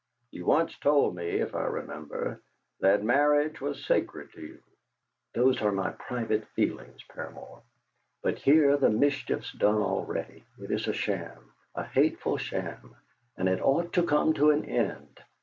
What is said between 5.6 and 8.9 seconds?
are my own private feelings, Paramor. But here the